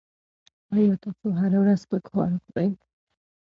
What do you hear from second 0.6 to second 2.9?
ایا تاسو هره ورځ سپک خواړه خوري؟